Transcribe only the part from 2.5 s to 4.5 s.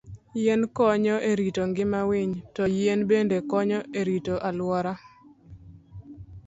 to yien bende konyo e rito